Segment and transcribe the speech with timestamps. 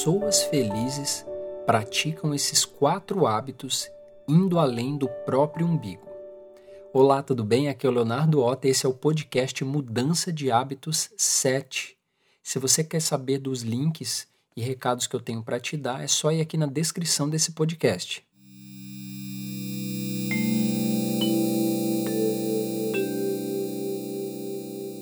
[0.00, 1.26] pessoas felizes
[1.66, 3.86] praticam esses quatro hábitos
[4.26, 6.08] indo além do próprio umbigo.
[6.90, 7.68] Olá, tudo bem?
[7.68, 11.98] Aqui é o Leonardo Ota e esse é o podcast Mudança de Hábitos 7.
[12.42, 14.26] Se você quer saber dos links
[14.56, 17.52] e recados que eu tenho para te dar, é só ir aqui na descrição desse
[17.52, 18.26] podcast.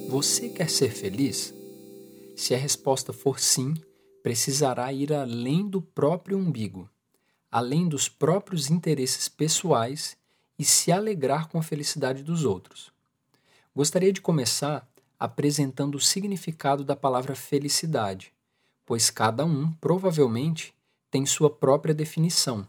[0.09, 1.55] Você quer ser feliz?
[2.35, 3.75] Se a resposta for sim,
[4.23, 6.89] precisará ir além do próprio umbigo,
[7.51, 10.17] além dos próprios interesses pessoais
[10.59, 12.93] e se alegrar com a felicidade dos outros.
[13.75, 14.87] Gostaria de começar
[15.19, 18.33] apresentando o significado da palavra felicidade,
[18.85, 20.75] pois cada um provavelmente
[21.11, 22.67] tem sua própria definição.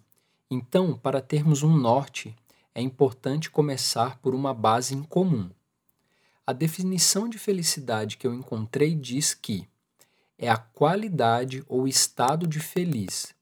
[0.49, 2.35] Então, para termos um norte,
[2.73, 5.49] é importante começar por uma base em comum.
[6.45, 9.67] A definição de felicidade que eu encontrei diz que
[10.41, 13.35] é a qualidade ou estado de feliz,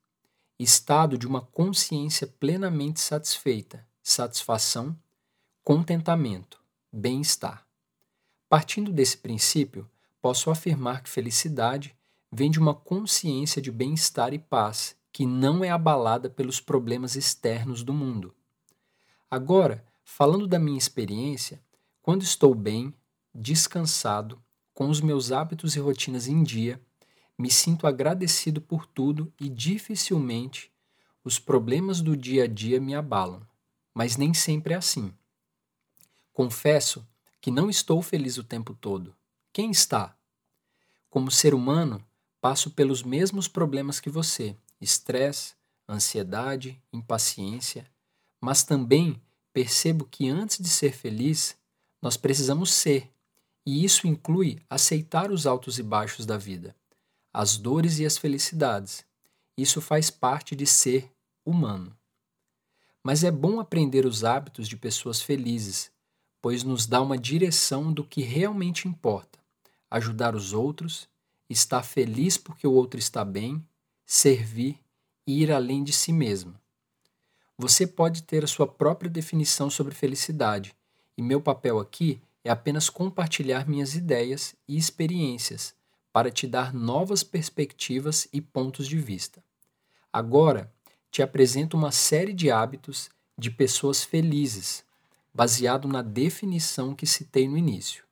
[0.58, 4.98] estado de uma consciência plenamente satisfeita, satisfação,
[5.64, 6.60] contentamento,
[6.92, 7.64] bem-estar.
[8.50, 9.88] Partindo desse princípio,
[10.20, 11.96] posso afirmar que felicidade
[12.32, 17.84] vem de uma consciência de bem-estar e paz que não é abalada pelos problemas externos
[17.84, 18.34] do mundo.
[19.30, 21.62] Agora, falando da minha experiência,
[22.02, 22.92] quando estou bem,
[23.36, 24.42] descansado,
[24.74, 26.80] com os meus hábitos e rotinas em dia,
[27.38, 30.72] me sinto agradecido por tudo e dificilmente
[31.24, 33.42] os problemas do dia a dia me abalam.
[33.94, 35.14] Mas nem sempre é assim.
[36.34, 37.06] Confesso
[37.42, 39.16] que não estou feliz o tempo todo.
[39.54, 40.16] Quem está?
[41.10, 42.04] Como ser humano,
[42.40, 45.56] passo pelos mesmos problemas que você: estresse,
[45.90, 47.90] ansiedade, impaciência,
[48.40, 51.58] mas também percebo que antes de ser feliz,
[52.02, 53.12] nós precisamos ser,
[53.66, 56.76] e isso inclui aceitar os altos e baixos da vida,
[57.38, 59.06] as dores e as felicidades.
[59.56, 61.08] Isso faz parte de ser
[61.46, 61.96] humano.
[63.04, 65.92] Mas é bom aprender os hábitos de pessoas felizes,
[66.42, 69.38] pois nos dá uma direção do que realmente importa:
[69.88, 71.08] ajudar os outros,
[71.48, 73.64] estar feliz porque o outro está bem,
[74.04, 74.80] servir
[75.28, 76.56] e ir além de si mesmo.
[77.56, 80.76] Você pode ter a sua própria definição sobre felicidade
[81.16, 85.77] e meu papel aqui é apenas compartilhar minhas ideias e experiências
[86.18, 89.44] para te dar novas perspectivas e pontos de vista.
[90.12, 90.74] Agora,
[91.12, 93.08] te apresento uma série de hábitos
[93.38, 94.84] de pessoas felizes,
[95.32, 98.04] baseado na definição que citei no início.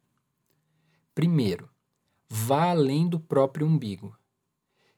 [1.15, 1.67] Primeiro,
[2.29, 4.15] vá além do próprio umbigo.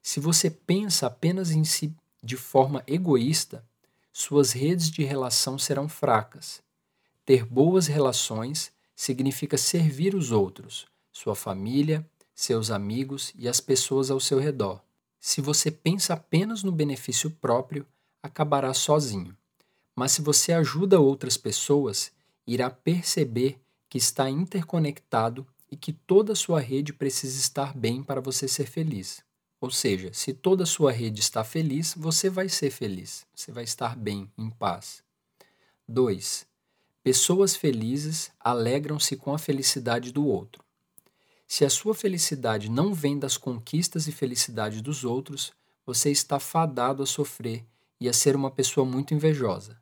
[0.01, 3.65] Se você pensa apenas em si de forma egoísta,
[4.11, 6.61] suas redes de relação serão fracas
[7.25, 12.05] ter boas relações significa servir os outros, sua família,
[12.37, 14.79] seus amigos e as pessoas ao seu redor.
[15.19, 17.83] Se você pensa apenas no benefício próprio,
[18.21, 19.35] acabará sozinho.
[19.95, 22.11] Mas se você ajuda outras pessoas,
[22.45, 23.59] irá perceber
[23.89, 28.67] que está interconectado e que toda a sua rede precisa estar bem para você ser
[28.67, 29.23] feliz.
[29.59, 33.63] Ou seja, se toda a sua rede está feliz, você vai ser feliz, você vai
[33.63, 35.01] estar bem, em paz.
[35.87, 36.45] 2.
[37.01, 40.66] Pessoas felizes alegram-se com a felicidade do outro.
[41.47, 45.53] Se a sua felicidade não vem das conquistas e felicidade dos outros,
[45.85, 47.65] você está fadado a sofrer
[48.01, 49.81] e a ser uma pessoa muito invejosa.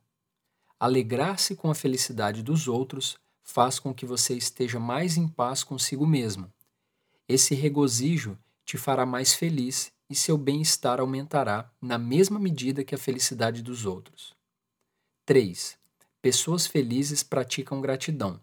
[0.79, 6.05] Alegrar-se com a felicidade dos outros faz com que você esteja mais em paz consigo
[6.05, 6.53] mesmo.
[7.27, 12.97] Esse regozijo te fará mais feliz e seu bem-estar aumentará na mesma medida que a
[12.97, 14.35] felicidade dos outros.
[15.25, 15.77] 3.
[16.21, 18.39] Pessoas felizes praticam gratidão.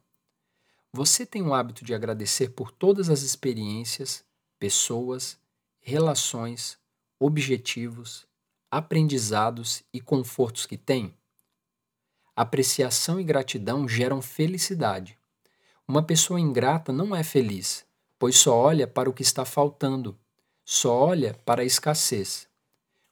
[0.94, 4.22] Você tem o hábito de agradecer por todas as experiências,
[4.58, 5.38] pessoas,
[5.80, 6.78] relações,
[7.18, 8.26] objetivos,
[8.70, 11.14] aprendizados e confortos que tem?
[12.36, 15.18] Apreciação e gratidão geram felicidade.
[15.88, 17.86] Uma pessoa ingrata não é feliz,
[18.18, 20.18] pois só olha para o que está faltando,
[20.62, 22.46] só olha para a escassez.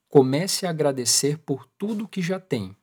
[0.07, 2.77] Comece a agradecer por tudo que já tem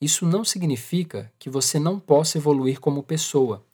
[0.00, 3.65] isso não significa que você não possa evoluir como pessoa,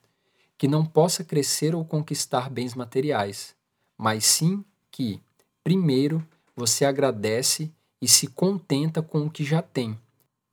[0.63, 3.53] que não possa crescer ou conquistar bens materiais,
[3.99, 5.21] mas sim que,
[5.65, 6.25] primeiro,
[6.55, 9.99] você agradece e se contenta com o que já tem,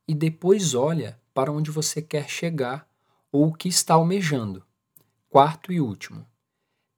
[0.08, 2.88] e depois olha para onde você quer chegar
[3.30, 4.64] ou o que está almejando.
[5.28, 6.26] Quarto e último,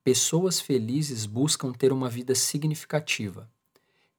[0.03, 3.47] pessoas felizes buscam ter uma vida significativa.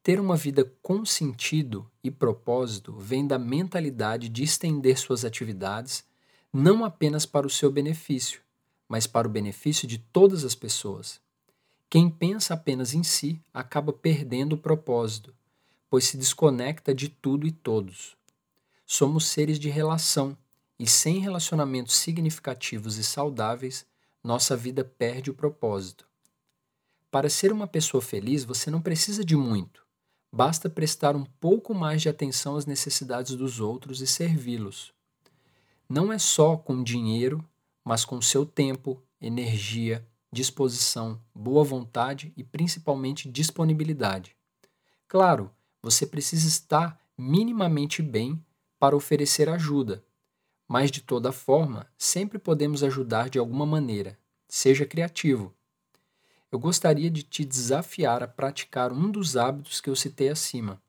[0.04, 6.06] Ter uma vida com sentido e propósito vem da mentalidade de estender suas atividades
[6.54, 8.43] não apenas para o seu benefício,
[8.94, 11.19] mas para o benefício de todas as pessoas.
[11.90, 15.34] Quem pensa apenas em si acaba perdendo o propósito,
[15.90, 18.16] pois se desconecta de tudo e todos.
[18.86, 20.38] Somos seres de relação
[20.78, 23.84] e sem relacionamentos significativos e saudáveis,
[24.24, 26.07] nossa vida perde o propósito.
[27.10, 29.84] Para ser uma pessoa feliz, você não precisa de muito.
[30.31, 34.94] Basta prestar um pouco mais de atenção às necessidades dos outros e servi-los.
[35.90, 37.44] Não é só com dinheiro,
[37.83, 44.35] mas com seu tempo, energia, disposição, boa vontade e principalmente disponibilidade.
[45.07, 45.51] Claro,
[45.81, 48.44] você precisa estar minimamente bem
[48.80, 50.03] para oferecer ajuda,
[50.68, 54.18] mas de toda forma, sempre podemos ajudar de alguma maneira.
[54.47, 55.53] Seja criativo.
[56.51, 60.81] Eu gostaria de te desafiar a praticar um dos hábitos que eu citei acima.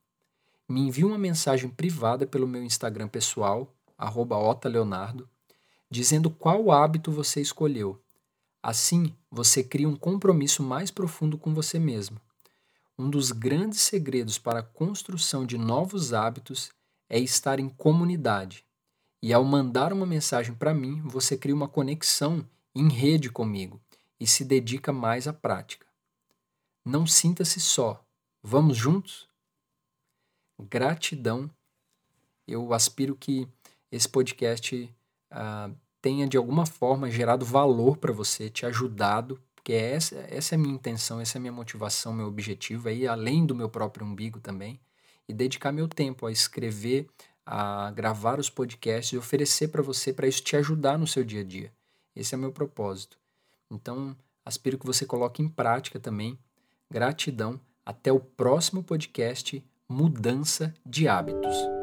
[0.68, 5.28] Me envie uma mensagem privada pelo meu Instagram pessoal, otaleonardo,
[5.94, 8.02] dizendo qual hábito você escolheu.
[8.60, 12.20] Assim, você cria um compromisso mais profundo com você mesmo.
[12.98, 16.72] Um dos grandes segredos para a construção de novos hábitos
[17.08, 18.66] é estar em comunidade.
[19.22, 22.44] E ao mandar uma mensagem para mim, você cria uma conexão
[22.74, 23.80] em rede comigo
[24.18, 25.86] e se dedica mais à prática.
[26.84, 28.04] Não sinta-se só.
[28.42, 29.28] Vamos juntos?
[30.58, 31.48] Gratidão.
[32.48, 33.48] Eu aspiro que
[33.92, 34.92] esse podcast
[35.30, 40.56] uh, tenha de alguma forma gerado valor para você, te ajudado, porque essa, essa é
[40.56, 43.70] a minha intenção, essa é a minha motivação, meu objetivo, é ir além do meu
[43.70, 44.78] próprio umbigo também
[45.26, 47.06] e dedicar meu tempo a escrever
[47.46, 51.40] a gravar os podcasts e oferecer para você para isso te ajudar no seu dia
[51.40, 51.72] a dia.
[52.14, 53.16] Esse é o meu propósito.
[53.70, 54.14] Então,
[54.44, 56.38] aspiro que você coloque em prática também.
[56.90, 57.58] Gratidão.
[57.84, 61.73] Até o próximo podcast Mudança de Hábitos.